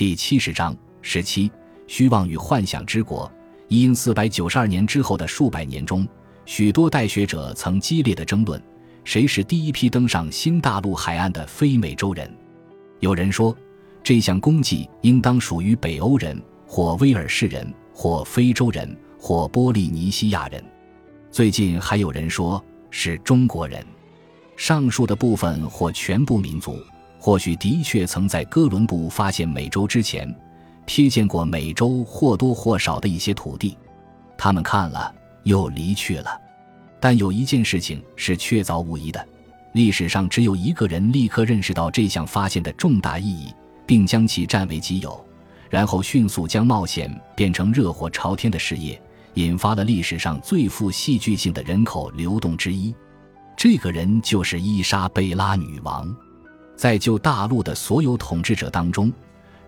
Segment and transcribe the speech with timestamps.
[0.00, 1.52] 第七十章十七
[1.86, 3.30] 虚妄与幻想之国。
[3.68, 6.08] 因四百九十二年之后的数百年中，
[6.46, 8.58] 许多代学者曾激烈的争论，
[9.04, 12.34] 谁是第一批登上新大陆海岸的非美洲人。
[13.00, 13.54] 有人说，
[14.02, 20.64] 这项功绩应当属于北欧人，或威尔士人，或非洲人，或波利尼西亚人。
[21.30, 23.84] 最近还有人说是中国人。
[24.56, 26.74] 上述的部分或全部民族。
[27.20, 30.34] 或许的确曾在哥伦布发现美洲之前，
[30.86, 33.76] 瞥见过美洲或多或少的一些土地，
[34.38, 36.40] 他们看了又离去了。
[36.98, 39.22] 但有一件事情是确凿无疑的：
[39.74, 43.54] 历史上只有一个人立刻认识到这项发现的重大意义，
[43.86, 45.22] 并将其占为己有，
[45.68, 49.00] 然后迅速将冒险变成热火朝天的事业，
[49.34, 52.94] 引发了历史上最富戏剧性的人口流动之一。
[53.56, 56.16] 这个人就是伊莎贝拉女王。
[56.80, 59.12] 在旧大陆的所有统治者当中，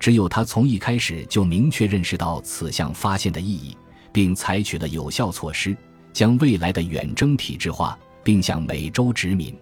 [0.00, 3.76] 只有他从一开始就明确认识到此项发现的意义，
[4.10, 5.76] 并采取了有效措施，
[6.14, 9.54] 将未来的远征体制化，并向美洲殖民。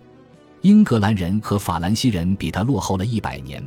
[0.60, 3.60] 英格兰人和法兰西人比他落后了一百年，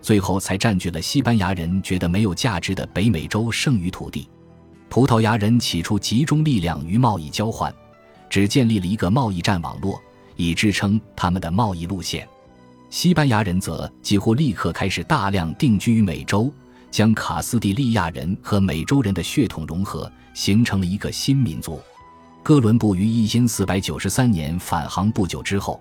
[0.00, 4.26] 最后才占据了西班牙人觉得没有价值的北美洲剩余土地。
[4.88, 7.70] 葡萄牙人起初集中力量于贸易交换，
[8.30, 10.00] 只建立了一个贸易站网络，
[10.34, 12.26] 以支撑他们的贸易路线。
[12.90, 16.50] 西班牙人则几乎立刻开始大量定居于美洲，
[16.90, 21.80] 将卡斯蒂利亚人和美洲人的血统融合，形成了一个新民族。
[22.42, 25.78] 哥伦布于一千四百九十三年返航不久之后，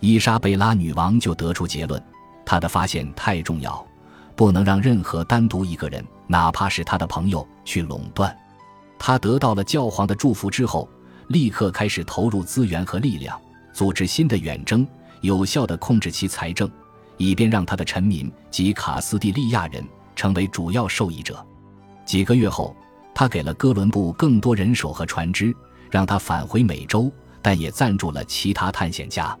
[0.00, 2.02] 伊莎贝拉女王就得出结论：
[2.44, 3.86] 她的发现太重要，
[4.34, 8.36] 不能让任何单独一个人，哪怕是她的朋友去垄断。
[8.98, 10.88] 她得到了教皇的祝福之后，
[11.28, 13.40] 立刻开始投入资源和力量，
[13.72, 14.84] 组织新的远征。
[15.22, 16.70] 有效地控制其财政，
[17.16, 19.82] 以便让他的臣民及卡斯蒂利亚人
[20.14, 21.44] 成为主要受益者。
[22.04, 22.76] 几个月后，
[23.14, 25.54] 他给了哥伦布更多人手和船只，
[25.90, 29.36] 让他返回美洲，但也赞助了其他探险家。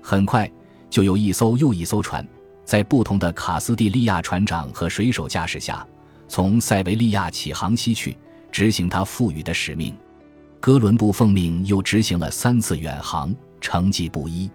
[0.00, 0.50] 很快，
[0.88, 2.26] 就有一艘又一艘船，
[2.64, 5.84] 在不同的卡斯蒂利亚船长和水手驾驶下，
[6.28, 8.16] 从塞维利亚起航西去，
[8.52, 9.92] 执行他赋予的使命。
[10.60, 14.48] 哥伦布奉命又执行了三次远航，成绩不一。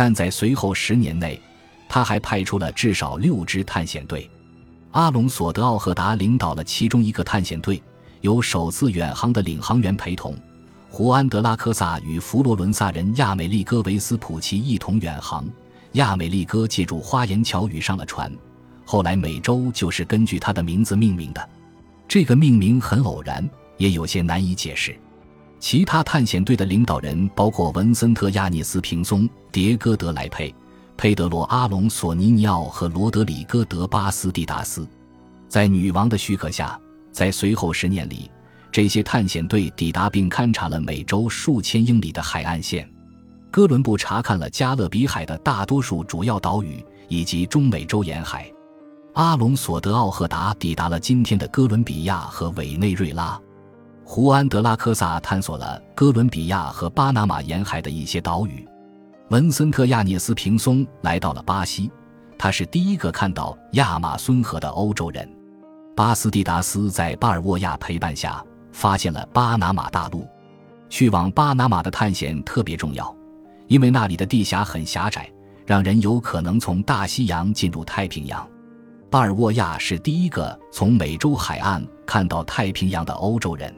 [0.00, 1.38] 但在随后十年内，
[1.86, 4.30] 他还派出了至少六支探险队。
[4.92, 7.82] 阿隆索·德奥赫达领导了其中一个探险队，
[8.22, 10.34] 由首次远航的领航员陪同。
[10.88, 15.46] 胡安·德拉科萨与佛罗伦萨人亚美利哥·维斯普奇一同远航。
[15.92, 18.32] 亚美利哥借助花言巧语上了船。
[18.86, 21.48] 后来，美洲就是根据他的名字命名的。
[22.08, 23.46] 这个命名很偶然，
[23.76, 24.98] 也有些难以解释。
[25.60, 30.52] 其他探险队的领导人包括文森特·亚涅斯·平松、迭戈·德莱佩、
[30.96, 34.88] 佩德罗·阿隆索尼尼奥和罗德里戈·德巴斯蒂达斯。
[35.48, 36.80] 在女王的许可下，
[37.12, 38.30] 在随后十年里，
[38.72, 42.88] 这些探险队抵达并勘察了美洲数千英里的海岸线。
[43.50, 48.50] 哥伦布查看了加勒比海的大多数主要岛屿以及中美洲沿海。
[49.12, 53.38] 阿隆索·德奥赫达抵达了今天的哥伦比亚和委内瑞拉。
[54.12, 58.66] 胡安·德拉科萨探索了哥伦比亚和巴拿马沿海的一些岛屿，
[59.28, 61.88] 文森特·亚涅斯·平松来到了巴西，
[62.36, 65.30] 他是第一个看到亚马孙河的欧洲人。
[65.94, 70.26] 巴斯蒂达斯在巴尔沃亚陪伴下发现了巴拿马大陆。
[70.88, 73.14] 去往巴拿马的探险特别重要，
[73.68, 75.30] 因为那里的地峡很狭窄，
[75.64, 78.44] 让人有可能从大西洋进入太平洋。
[79.08, 83.72] 巴尔沃亚是第一个从美洲海岸看到太平洋的欧洲人。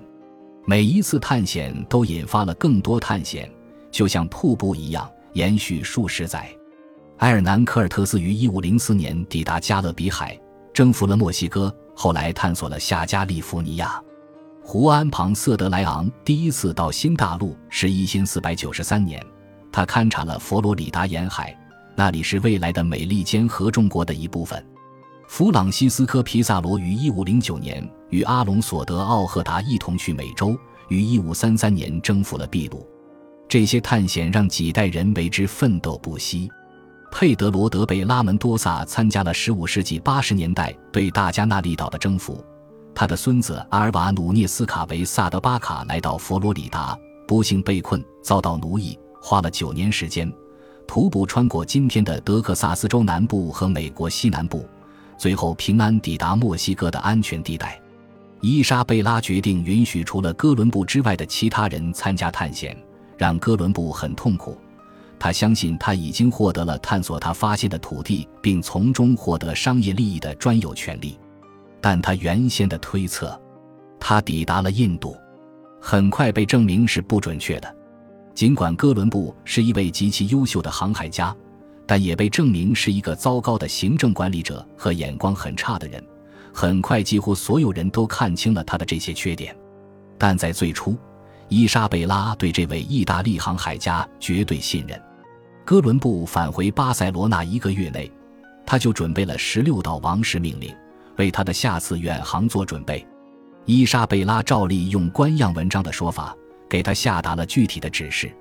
[0.65, 3.51] 每一次探险都引发了更多探险，
[3.91, 6.49] 就像瀑布一样延续数十载。
[7.19, 10.39] 埃尔南·科尔特斯于1504年抵达加勒比海，
[10.73, 14.01] 征服了墨西哥，后来探索了下加利福尼亚。
[14.63, 19.21] 胡安·庞瑟德莱昂第一次到新大陆是一千四百九十三年，
[19.73, 21.57] 他勘察了佛罗里达沿海，
[21.97, 24.65] 那里是未来的美利坚合众国的一部分。
[25.27, 30.57] 弗朗西斯科·皮萨罗于1509年与阿隆索·德奥赫达一同去美洲，
[30.89, 32.87] 于1533年征服了秘鲁。
[33.49, 36.51] 这些探险让几代人为之奋斗不息。
[37.11, 42.43] 佩德罗·德贝拉门多萨参加了15世纪80年代对大加那利岛的征服。
[42.95, 50.31] 他的孙子阿尔瓦努涅斯卡维萨德巴卡来到佛罗里达，不幸被困，遭到奴役，花了九年时间，
[50.87, 54.67] 徒步穿过今天的德克萨斯州南部和美国西南部。
[55.23, 57.81] 最后平安抵达墨西哥的安全地带，
[58.41, 62.77] 伊莎贝拉决定允许除了哥伦布之外的其他人参加探险，
[63.17, 64.59] 让哥伦布很痛苦。
[65.21, 71.17] 他相信他已经获得了探索他发现的土地并从中获得商业利益的专有权利，
[71.81, 73.41] 但他原先的推测，
[74.01, 75.17] 他抵达了印度，
[75.81, 77.77] 很快被证明是不准确的。
[78.35, 81.33] 尽管哥伦布是一位极其优秀的航海家，
[81.93, 86.03] 但也被证明是一个糟糕的行政管理者和眼光很差的人。
[86.51, 89.55] 很快，几乎所有人都看清了他的这些缺点，
[90.17, 90.97] 但在最初，
[91.49, 94.99] 伊莎贝拉对这位意大利航海家绝对信任。
[95.67, 98.11] 哥伦布返回巴塞罗那一个月内，
[98.65, 100.75] 他就准备了十六道王室命令，
[101.19, 103.07] 为他的下次远航做准备。
[103.67, 106.35] 伊莎贝拉照例用官样文章的说法，
[106.71, 108.35] 给他下达了具体的指示。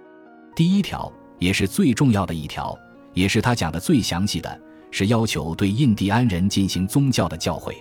[0.56, 2.74] 第一条，也是最重要的一条，
[3.14, 4.62] 也是他讲的最详细的，
[4.92, 7.74] 是要求对印第安人进行宗教的教诲。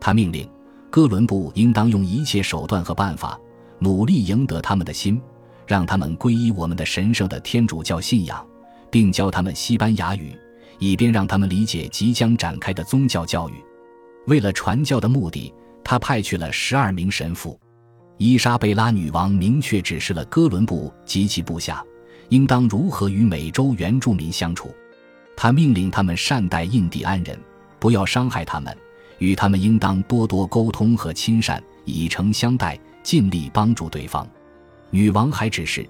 [0.00, 0.48] 他命令
[0.90, 3.38] 哥伦布应当用一切手段和办法，
[3.78, 5.20] 努力赢得他们的心，
[5.66, 8.44] 让他们皈依我们的神圣的天主教信仰。
[8.90, 10.34] 并教他们西班牙语，
[10.78, 13.52] 以便让他们理解即将展开的宗教教育。
[14.26, 15.52] 为了传教的目的，
[15.84, 17.60] 他派去了十二名神父。
[18.16, 21.84] 伊莎贝拉女王明确指示了哥伦布及其部下，
[22.28, 24.74] 应当如何与美洲原住民相处。
[25.36, 27.38] 他命令他们善待印第安人，
[27.78, 28.76] 不要伤害他们，
[29.18, 34.26] 与他们应当多多沟通和亲善，以诚相待，尽力帮助对方。
[34.90, 35.86] 女王还指示。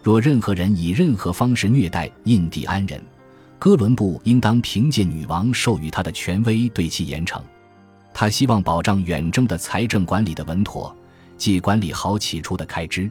[0.00, 3.02] 若任何人以任何方式虐待印第安人，
[3.58, 7.42] 哥伦布应当凭借女王授予他的权威对其严惩。
[8.14, 10.96] 他希望保障远征的财政管理的稳妥，
[11.36, 13.10] 既管理好起初的开支，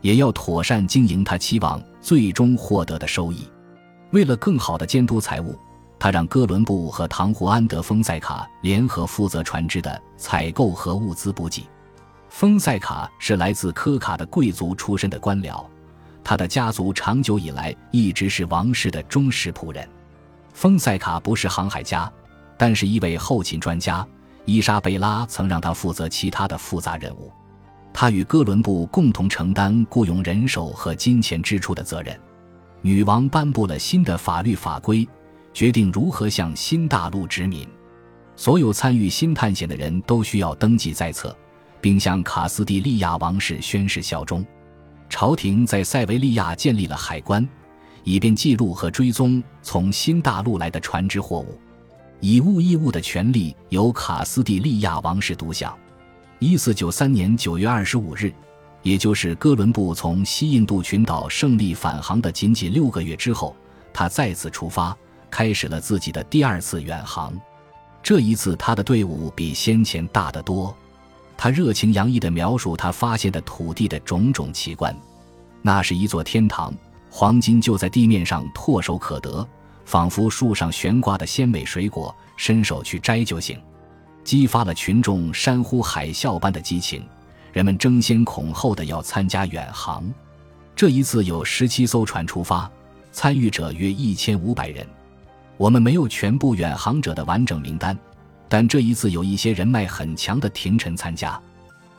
[0.00, 3.48] 也要妥善经营他期望最终获得的收益。
[4.10, 5.58] 为了更好地监督财务，
[5.98, 11.66] 他让哥伦布和唐胡安德丰塞卡联合负责船只的采购和物资补给。
[12.28, 15.64] 丰塞卡是来自科卡的贵族出身的官僚。
[16.22, 19.88] 他的家族长久以来一直是王室的忠实仆人。
[20.52, 22.10] 丰塞卡不是航海家，
[22.58, 24.06] 但是一位后勤专家。
[24.44, 27.32] 伊莎贝拉曾让他负责其他的复杂任务。
[27.96, 32.18] 他与哥伦布共同承担雇佣人手和金钱支出的责任。
[32.82, 35.08] 女王颁布了新的法律法规，
[35.52, 37.66] 决定如何向新大陆殖民。
[38.34, 41.34] 所有参与新探险的人都需要登记在册，
[41.80, 44.44] 并向卡斯蒂利亚王室宣誓效忠。
[45.08, 47.48] 朝廷在塞维利亚建立了海关，
[48.02, 51.56] 以便记录和追踪从新大陆来的船只货物。
[52.18, 55.78] 以物易物的权利由卡斯蒂利亚王室独享。
[56.44, 58.30] 一四九三年九月二十五日，
[58.82, 63.56] 也就是哥伦布从西印度群岛胜利返航的仅仅六个月之后，
[63.94, 64.94] 他再次出发，
[65.30, 67.32] 开始了自己的第二次远航。
[68.02, 70.76] 这一次，他的队伍比先前大得多。
[71.34, 74.94] 他热情洋溢地描述他发现的土地的种种奇观，
[75.62, 76.74] 那是一座天堂，
[77.08, 79.48] 黄金就在地面上唾手可得，
[79.86, 83.58] 仿佛树上悬挂的鲜美水果，伸手去摘就行，
[84.24, 87.04] 激发了群众山呼海啸般的激情，
[87.52, 90.04] 人们争先恐后的要参加远航。
[90.74, 92.68] 这一次有十七艘船出发，
[93.12, 94.84] 参与者约一千五百人。
[95.56, 97.96] 我们没有全部远航者的完整名单。
[98.48, 101.40] 但这一次有一些人脉很强的廷臣参加，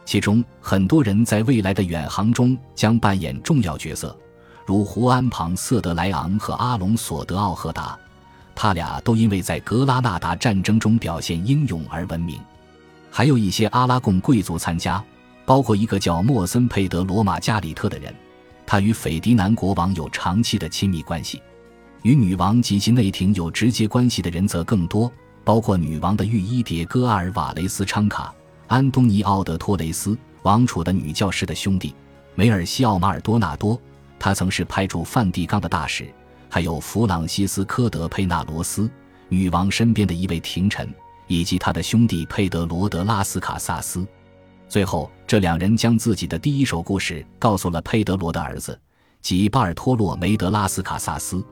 [0.06, 4.16] 其中很多人在未来的远航中将扮演重要角色，
[4.66, 7.98] 如胡安·庞瑟德莱昂和阿隆索·德奥赫达，
[8.56, 12.40] 他俩都因为在格拉纳达战争中表现英勇而闻名。
[13.12, 15.04] 还有一些阿拉贡贵族参加，
[15.46, 18.16] 包括一个叫莫森·佩德罗·马加里特的人，
[18.66, 21.42] 他与斐迪南国王有长期的亲密关系，
[22.04, 25.12] 与女王及其内廷有直接关系的人则更多。
[25.44, 28.34] 包括女王的御医迭戈阿尔瓦雷斯昌卡、
[28.66, 31.94] 安东尼奥德托雷斯、王储的女教师的兄弟
[32.34, 33.80] 梅尔西奥马尔多纳多，
[34.18, 36.12] 他曾是派驻梵蒂冈的大使，
[36.56, 38.90] 还有弗朗西斯科德佩纳罗斯，
[39.28, 40.90] 女王身边的一位廷臣，
[41.28, 44.08] 以及他的兄弟佩德罗德拉斯卡萨斯。
[44.70, 48.80] 最后，这两人将自己的第一手故事告诉了佩德罗的儿子，
[49.22, 51.44] 即巴尔托洛梅德拉斯卡萨斯。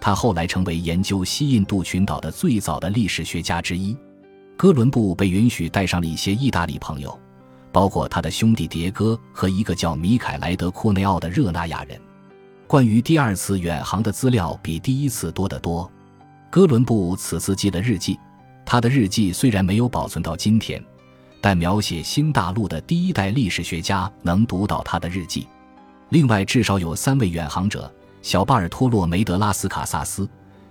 [0.00, 3.96] 他后来成为研究西印度群岛的最早的历史学家之一。
[4.56, 7.16] 哥伦布被允许带上了一些意大利朋友，
[7.70, 11.96] 包括他的兄弟迭戈和一个叫米凯莱德库内奥的热那亚人。
[12.68, 15.90] 关于第二次远航的资料比第一次多得多。
[16.50, 18.20] 哥伦布此次记了日记，
[18.62, 20.84] 他的日记虽然没有保存到今天，
[21.40, 25.48] 但描写新大陆的第一代历史学家能读到他的日记。
[26.10, 27.90] 另外，至少有三位远航者。
[28.20, 30.28] 小巴尔托洛梅德拉斯卡萨斯、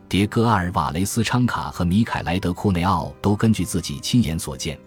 [0.07, 4.77] 迭戈阿尔瓦雷斯昌卡和米凯莱德库内奥都根据自己亲眼所见，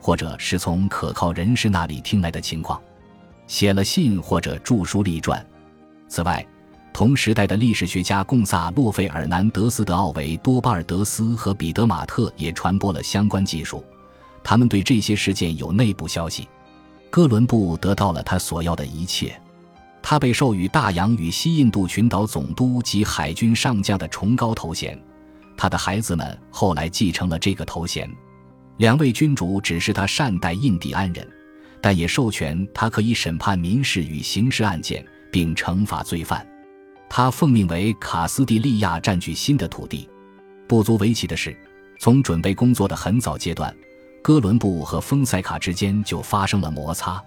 [0.00, 2.80] 或者是从可靠人士那里听来的情况，
[3.46, 5.46] 写了信或者著书立传。
[6.08, 6.44] 此外，
[6.96, 13.84] 同时代的历史学家贡萨洛·费尔南德斯·德奥维多巴尔德斯和彼得·马特也传播了相关技术。
[14.42, 16.48] 他们对这些事件有内部消息。
[17.10, 19.38] 哥伦布得到了他所要的一切，
[20.00, 24.98] 他被授予大洋与西印度群岛总督及海军上将的崇高头衔。
[25.54, 28.10] 他的孩子们后来继承了这个头衔。
[28.78, 31.28] 两位君主指示他善待印第安人，
[31.82, 36.42] 但也授权他可以审判民事与刑事案件，并惩罚罪犯。
[37.08, 40.08] 他奉命为卡斯蒂利亚占据新的土地。
[40.68, 41.56] 不足为奇的是，
[41.98, 43.74] 从准备工作的很早阶段，
[44.22, 47.22] 哥伦布和丰塞卡之间就发生了摩擦。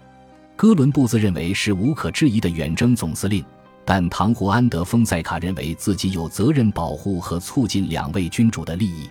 [0.56, 3.42] 哥伦布自认为是无可置疑的远征总司令，
[3.84, 9.08] 但唐胡安德·丰塞卡认为自己有责任保护和促进两位君主的利益。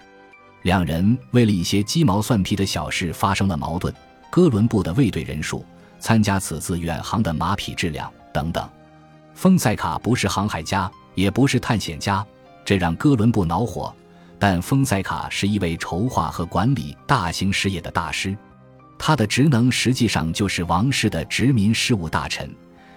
[0.62, 3.92] 两人为了一些鸡毛蒜皮的小事发生了矛盾：
[4.30, 5.66] 哥伦布的卫队人数、
[6.00, 8.70] 参加此次远航的马匹质量等等。
[9.40, 12.28] 丰塞卡不是航海家，也不是探险家，
[12.66, 13.96] 这让哥伦布恼火。
[14.38, 18.38] 但丰塞卡是一位筹划和管理大型事业的大师，
[18.98, 22.54] 他的职能实际上就是王室的殖民事务大臣。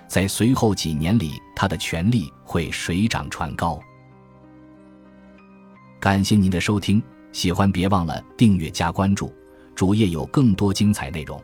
[0.09, 3.79] 在随后几年里，他的权力会水涨船高。
[6.01, 9.33] 感谢您的收听，喜欢别忘了订阅加关注，
[9.77, 11.41] 主页有更多精彩内容。